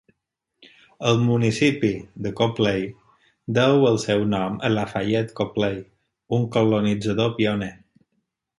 [1.09, 1.91] El municipi
[2.27, 2.87] de Copley
[3.59, 5.79] deu el seu nom a Lafayette Copley,
[6.39, 7.73] un colonitzador pioner.